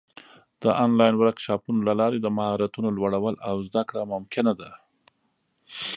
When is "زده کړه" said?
3.67-4.01